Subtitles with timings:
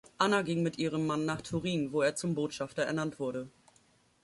[0.17, 3.51] Anna ging mit ihrem Mann nach Turin, wo er zum Botschafter ernannt wurde.